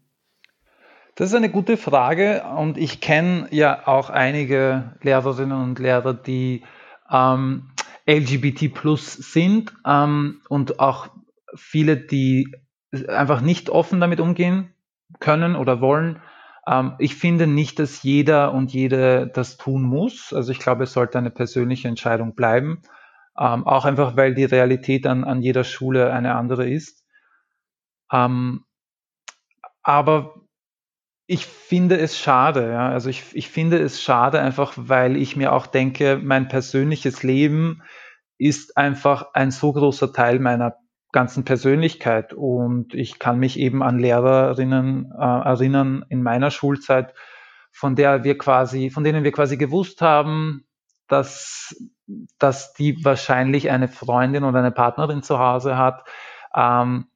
[1.14, 6.64] Das ist eine gute Frage und ich kenne ja auch einige Lehrerinnen und Lehrer, die
[7.08, 7.70] ähm,
[8.06, 11.08] LGBT plus sind ähm, und auch
[11.54, 12.52] viele, die
[13.06, 14.74] einfach nicht offen damit umgehen
[15.20, 16.20] können oder wollen.
[16.66, 20.32] Ähm, ich finde nicht, dass jeder und jede das tun muss.
[20.32, 22.82] Also ich glaube, es sollte eine persönliche Entscheidung bleiben.
[23.38, 27.04] Ähm, auch einfach, weil die Realität an, an jeder Schule eine andere ist.
[28.12, 28.64] Ähm,
[29.82, 30.34] aber
[31.26, 32.88] ich finde es schade, ja.
[32.90, 37.82] Also ich, ich finde es schade einfach, weil ich mir auch denke, mein persönliches Leben
[38.38, 40.76] ist einfach ein so großer Teil meiner
[41.14, 42.34] ganzen Persönlichkeit.
[42.34, 47.14] Und ich kann mich eben an Lehrerinnen äh, erinnern in meiner Schulzeit,
[47.70, 50.66] von der wir quasi, von denen wir quasi gewusst haben,
[51.08, 51.74] dass,
[52.38, 56.04] dass die wahrscheinlich eine Freundin oder eine Partnerin zu Hause hat.
[56.54, 57.06] Ähm,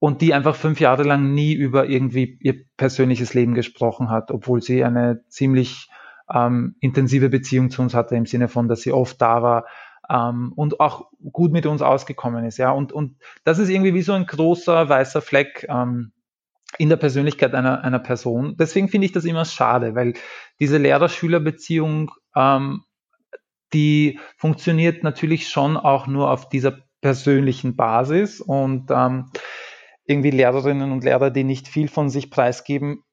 [0.00, 4.60] und die einfach fünf Jahre lang nie über irgendwie ihr persönliches Leben gesprochen hat, obwohl
[4.60, 5.88] sie eine ziemlich
[6.30, 9.64] ähm, intensive Beziehung zu uns hatte, im Sinne von, dass sie oft da war,
[10.10, 12.58] ähm, und auch gut mit uns ausgekommen ist.
[12.58, 16.12] Ja, und, und das ist irgendwie wie so ein großer weißer Fleck ähm,
[16.78, 18.56] in der Persönlichkeit einer, einer Person.
[18.58, 20.14] Deswegen finde ich das immer schade, weil
[20.60, 22.82] diese Lehrer-Schüler-Beziehung, ähm,
[23.72, 29.30] die funktioniert natürlich schon auch nur auf dieser persönlichen Basis und ähm,
[30.06, 33.04] irgendwie Lehrerinnen und Lehrer, die nicht viel von sich preisgeben,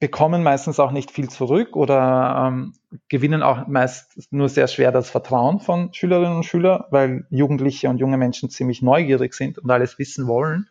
[0.00, 2.74] bekommen meistens auch nicht viel zurück oder ähm,
[3.08, 7.98] gewinnen auch meist nur sehr schwer das Vertrauen von Schülerinnen und Schülern, weil Jugendliche und
[7.98, 10.68] junge Menschen ziemlich neugierig sind und alles wissen wollen.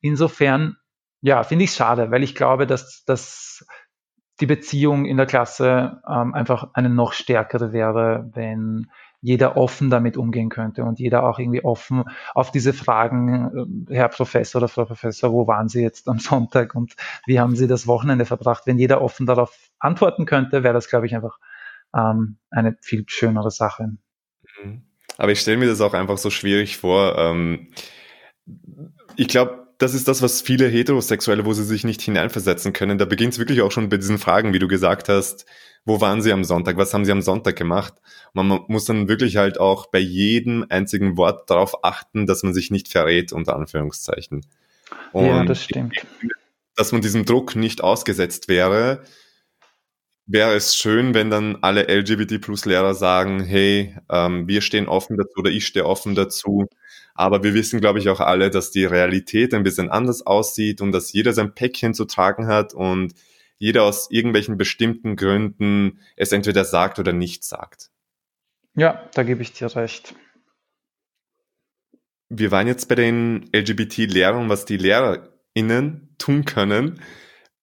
[0.00, 0.76] Insofern,
[1.20, 3.66] ja, finde ich schade, weil ich glaube, dass, dass
[4.40, 8.90] die Beziehung in der Klasse ähm, einfach eine noch stärkere wäre, wenn
[9.24, 14.08] jeder offen damit umgehen könnte und jeder auch irgendwie offen auf diese Fragen, äh, Herr
[14.08, 17.86] Professor oder Frau Professor, wo waren Sie jetzt am Sonntag und wie haben Sie das
[17.86, 18.64] Wochenende verbracht?
[18.66, 21.38] Wenn jeder offen darauf antworten könnte, wäre das, glaube ich, einfach
[21.96, 23.96] ähm, eine viel schönere Sache.
[24.62, 24.82] Mhm.
[25.16, 27.16] Aber ich stelle mir das auch einfach so schwierig vor.
[27.16, 27.68] Ähm,
[29.16, 32.98] ich glaube, das ist das, was viele Heterosexuelle, wo sie sich nicht hineinversetzen können.
[32.98, 35.46] Da beginnt es wirklich auch schon bei diesen Fragen, wie du gesagt hast,
[35.84, 37.94] wo waren sie am Sonntag, was haben sie am Sonntag gemacht.
[38.32, 42.70] Man muss dann wirklich halt auch bei jedem einzigen Wort darauf achten, dass man sich
[42.70, 44.46] nicht verrät, unter Anführungszeichen.
[45.12, 45.94] Und ja, das stimmt.
[46.76, 49.02] Dass man diesem Druck nicht ausgesetzt wäre,
[50.26, 55.50] wäre es schön, wenn dann alle LGBT-Plus-Lehrer sagen, hey, ähm, wir stehen offen dazu oder
[55.50, 56.66] ich stehe offen dazu.
[57.14, 60.92] Aber wir wissen, glaube ich, auch alle, dass die Realität ein bisschen anders aussieht und
[60.92, 63.14] dass jeder sein Päckchen zu tragen hat und
[63.58, 67.90] jeder aus irgendwelchen bestimmten Gründen es entweder sagt oder nicht sagt.
[68.76, 70.14] Ja, da gebe ich dir recht.
[72.28, 77.00] Wir waren jetzt bei den LGBT-Lehrern, was die LehrerInnen tun können.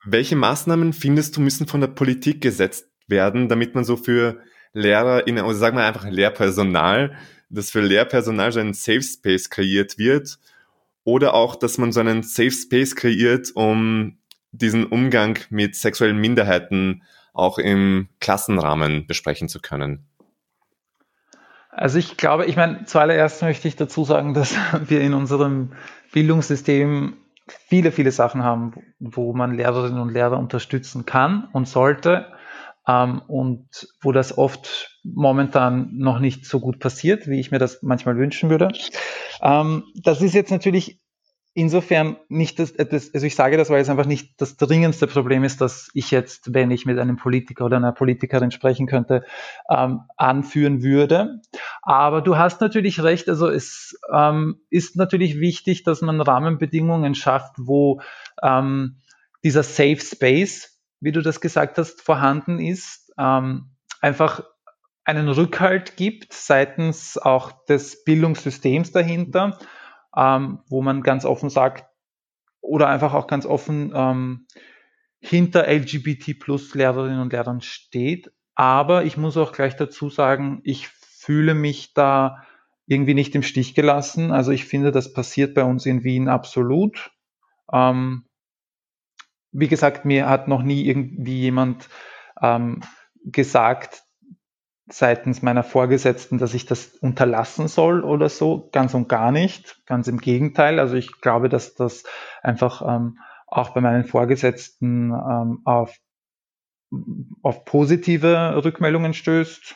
[0.06, 4.42] Welche Maßnahmen findest du müssen von der Politik gesetzt werden, damit man so für
[4.74, 7.18] LehrerInnen, also sagen wir einfach Lehrpersonal,
[7.50, 10.40] dass für Lehrpersonal so ein Safe Space kreiert wird
[11.04, 14.21] oder auch, dass man so einen Safe Space kreiert, um
[14.52, 20.08] diesen Umgang mit sexuellen Minderheiten auch im Klassenrahmen besprechen zu können?
[21.70, 24.56] Also ich glaube, ich meine, zuallererst möchte ich dazu sagen, dass
[24.88, 25.74] wir in unserem
[26.12, 32.28] Bildungssystem viele, viele Sachen haben, wo man Lehrerinnen und Lehrer unterstützen kann und sollte
[32.88, 37.82] ähm, und wo das oft momentan noch nicht so gut passiert, wie ich mir das
[37.82, 38.70] manchmal wünschen würde.
[39.42, 41.02] Ähm, das ist jetzt natürlich
[41.54, 45.44] insofern nicht das, das, also ich sage das, weil es einfach nicht das dringendste Problem
[45.44, 49.26] ist, dass ich jetzt, wenn ich mit einem Politiker oder einer Politikerin sprechen könnte,
[49.70, 51.42] ähm, anführen würde.
[51.82, 57.56] Aber du hast natürlich recht, also es ähm, ist natürlich wichtig, dass man Rahmenbedingungen schafft,
[57.58, 58.02] wo
[58.42, 58.98] ähm,
[59.44, 64.44] dieser Safe Space, wie du das gesagt hast, vorhanden ist, ähm, einfach
[65.04, 69.58] einen Rückhalt gibt seitens auch des Bildungssystems dahinter
[70.16, 71.86] ähm, wo man ganz offen sagt,
[72.62, 74.48] oder einfach auch ganz offen ähm,
[75.20, 78.32] hinter LGBT plus Lehrerinnen und Lehrern steht.
[78.56, 82.44] Aber ich muss auch gleich dazu sagen, ich fühle mich da
[82.86, 84.32] irgendwie nicht im Stich gelassen.
[84.32, 87.12] Also ich finde, das passiert bei uns in Wien absolut.
[87.72, 88.26] Ähm,
[89.52, 91.90] wie gesagt, mir hat noch nie irgendwie jemand
[92.42, 92.82] ähm,
[93.24, 94.04] gesagt,
[94.92, 98.70] seitens meiner Vorgesetzten, dass ich das unterlassen soll oder so.
[98.72, 99.86] Ganz und gar nicht.
[99.86, 100.80] Ganz im Gegenteil.
[100.80, 102.04] Also ich glaube, dass das
[102.42, 105.96] einfach ähm, auch bei meinen Vorgesetzten ähm, auf,
[107.42, 109.76] auf positive Rückmeldungen stößt.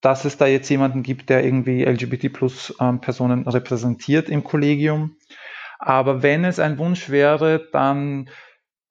[0.00, 5.16] dass es da jetzt jemanden gibt, der irgendwie LGBT plus ähm, repräsentiert im Kollegium.
[5.78, 8.28] Aber wenn es ein Wunsch wäre, dann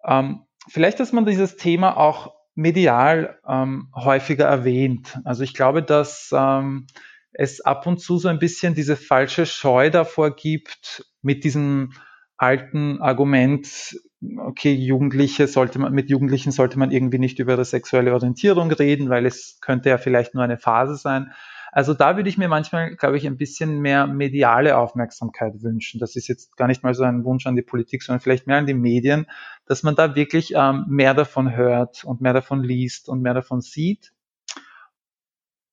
[0.05, 5.19] ähm, vielleicht, dass man dieses Thema auch medial ähm, häufiger erwähnt.
[5.23, 6.87] Also ich glaube, dass ähm,
[7.33, 11.93] es ab und zu so ein bisschen diese falsche Scheu davor gibt, mit diesem
[12.37, 13.97] alten Argument,
[14.37, 19.09] okay, Jugendliche sollte man, mit Jugendlichen sollte man irgendwie nicht über ihre sexuelle Orientierung reden,
[19.09, 21.31] weil es könnte ja vielleicht nur eine Phase sein.
[21.71, 25.99] Also da würde ich mir manchmal, glaube ich, ein bisschen mehr mediale Aufmerksamkeit wünschen.
[25.99, 28.57] Das ist jetzt gar nicht mal so ein Wunsch an die Politik, sondern vielleicht mehr
[28.57, 29.25] an die Medien,
[29.65, 33.61] dass man da wirklich ähm, mehr davon hört und mehr davon liest und mehr davon
[33.61, 34.13] sieht.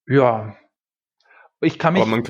[0.07, 0.57] Ja,
[1.61, 2.23] ich kann mich, kann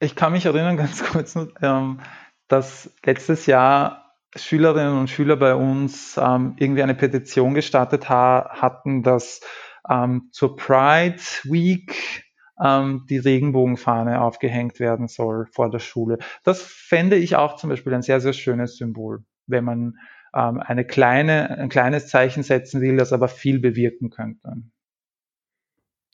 [0.00, 2.00] ich kann mich erinnern, ganz kurz, ähm,
[2.48, 9.02] dass letztes Jahr Schülerinnen und Schüler bei uns ähm, irgendwie eine Petition gestartet ha hatten,
[9.02, 9.40] dass
[9.88, 12.24] ähm, zur Pride Week
[12.62, 16.18] ähm, die Regenbogenfahne aufgehängt werden soll vor der Schule.
[16.44, 19.98] Das fände ich auch zum Beispiel ein sehr, sehr schönes Symbol, wenn man
[20.34, 24.62] ähm, eine kleine, ein kleines Zeichen setzen will, das aber viel bewirken könnte.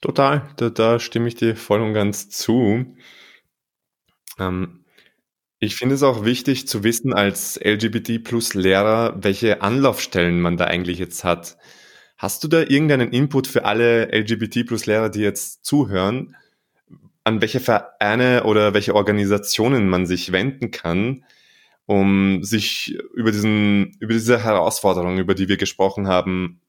[0.01, 2.97] Total, da, da stimme ich dir voll und ganz zu.
[4.39, 4.85] Ähm,
[5.61, 10.67] ich finde es auch wichtig zu wissen als LGBT plus Lehrer, welche Anlaufstellen man da
[10.67, 11.57] eigentlich jetzt hat.
[12.17, 16.37] Hast du da irgendeinen Input für alle LGBT plus Lehrer, die jetzt zuhören,
[17.25, 21.25] an welche Vereine oder welche Organisationen man sich wenden kann,
[21.89, 26.61] um sich über diesen, über diese Herausforderung, über die wir gesprochen haben,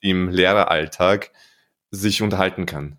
[0.00, 1.32] im Lehreralltag,
[1.90, 2.96] sich unterhalten kann?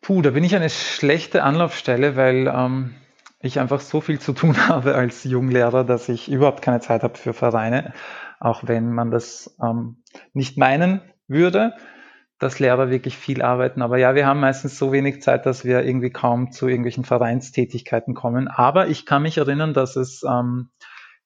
[0.00, 2.94] Puh, da bin ich eine schlechte Anlaufstelle, weil ähm,
[3.38, 7.18] ich einfach so viel zu tun habe als Junglehrer, dass ich überhaupt keine Zeit habe
[7.18, 7.92] für Vereine,
[8.40, 11.74] auch wenn man das ähm, nicht meinen würde,
[12.40, 13.82] dass Lehrer wirklich viel arbeiten.
[13.82, 18.14] Aber ja, wir haben meistens so wenig Zeit, dass wir irgendwie kaum zu irgendwelchen Vereinstätigkeiten
[18.14, 18.48] kommen.
[18.48, 20.70] Aber ich kann mich erinnern, dass es, ähm,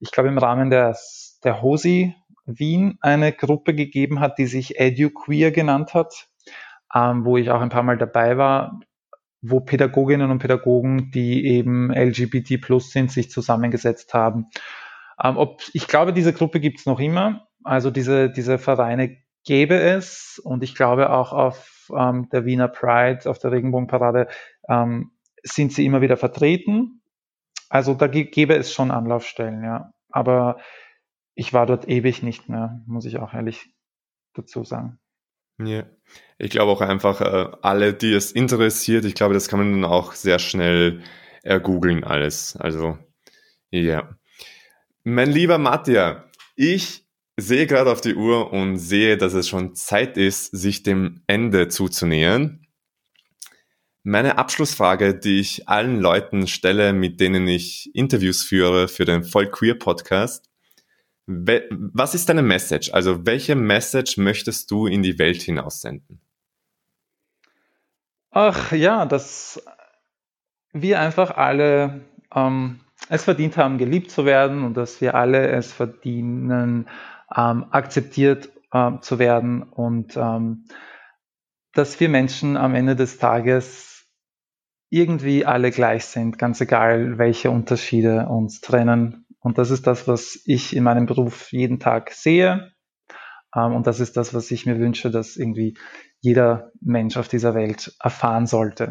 [0.01, 0.97] ich glaube, im Rahmen der,
[1.45, 2.15] der HOSI
[2.47, 6.27] Wien eine Gruppe gegeben hat, die sich EduQueer genannt hat,
[6.93, 8.81] ähm, wo ich auch ein paar Mal dabei war,
[9.41, 14.47] wo Pädagoginnen und Pädagogen, die eben LGBT plus sind, sich zusammengesetzt haben.
[15.23, 17.47] Ähm, ob, ich glaube, diese Gruppe gibt es noch immer.
[17.63, 23.29] Also diese, diese Vereine gäbe es und ich glaube auch auf ähm, der Wiener Pride,
[23.29, 24.29] auf der Regenbogenparade
[24.69, 27.03] ähm, sind sie immer wieder vertreten.
[27.69, 29.93] Also da gäbe es schon Anlaufstellen, ja.
[30.11, 30.59] Aber
[31.35, 33.75] ich war dort ewig nicht mehr, muss ich auch ehrlich
[34.35, 34.99] dazu sagen.
[35.59, 35.85] Ja,
[36.39, 39.91] ich glaube auch einfach, äh, alle, die es interessiert, ich glaube, das kann man dann
[39.91, 41.03] auch sehr schnell
[41.43, 42.57] ergoogeln alles.
[42.57, 42.99] Also,
[43.71, 44.17] ja.
[45.05, 46.25] Mein lieber Mattia,
[46.57, 47.04] ich
[47.37, 51.69] sehe gerade auf die Uhr und sehe, dass es schon Zeit ist, sich dem Ende
[51.69, 52.67] zuzunähern.
[54.03, 59.51] Meine Abschlussfrage, die ich allen Leuten stelle, mit denen ich Interviews führe für den Voll
[59.51, 60.51] Queer Podcast,
[61.27, 62.93] was ist deine Message?
[62.93, 66.21] Also welche Message möchtest du in die Welt hinaussenden?
[68.31, 69.65] Ach ja, dass
[70.73, 72.03] wir einfach alle
[72.35, 76.89] ähm, es verdient haben, geliebt zu werden und dass wir alle es verdienen,
[77.37, 80.67] ähm, akzeptiert ähm, zu werden und ähm,
[81.73, 84.07] dass wir Menschen am Ende des Tages
[84.91, 90.41] irgendwie alle gleich sind, ganz egal, welche Unterschiede uns trennen und das ist das, was
[90.47, 92.73] ich in meinem Beruf jeden Tag sehe.
[93.55, 95.77] Ähm, und das ist das, was ich mir wünsche, dass irgendwie
[96.21, 98.91] jeder Mensch auf dieser Welt erfahren sollte.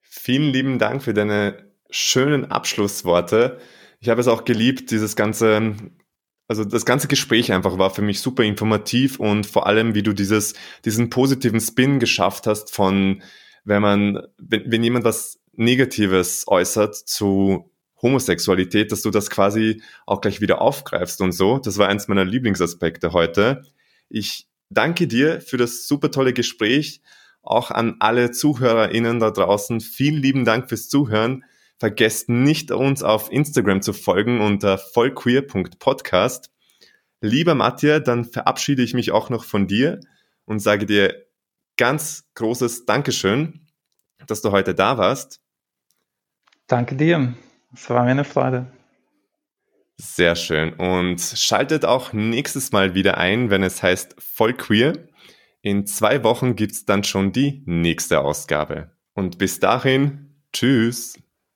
[0.00, 3.60] Vielen lieben Dank für deine schönen Abschlussworte.
[4.00, 5.76] Ich habe es auch geliebt, dieses ganze,
[6.52, 10.12] also das ganze Gespräch einfach war für mich super informativ und vor allem, wie du
[10.12, 10.52] dieses,
[10.84, 13.22] diesen positiven Spin geschafft hast von,
[13.64, 17.70] wenn man, wenn, wenn jemand was Negatives äußert zu
[18.02, 21.56] Homosexualität, dass du das quasi auch gleich wieder aufgreifst und so.
[21.56, 23.62] Das war eins meiner Lieblingsaspekte heute.
[24.10, 27.00] Ich danke dir für das super tolle Gespräch.
[27.40, 29.80] Auch an alle ZuhörerInnen da draußen.
[29.80, 31.44] Vielen lieben Dank fürs Zuhören.
[31.82, 36.52] Vergesst nicht, uns auf Instagram zu folgen unter vollqueer.podcast.
[37.20, 39.98] Lieber Matthias, dann verabschiede ich mich auch noch von dir
[40.44, 41.26] und sage dir
[41.76, 43.66] ganz großes Dankeschön,
[44.28, 45.40] dass du heute da warst.
[46.68, 47.34] Danke dir.
[47.74, 48.70] Es war mir eine Freude.
[49.96, 50.74] Sehr schön.
[50.74, 55.08] Und schaltet auch nächstes Mal wieder ein, wenn es heißt Voll Queer.
[55.62, 58.92] In zwei Wochen gibt es dann schon die nächste Ausgabe.
[59.14, 61.18] Und bis dahin, tschüss.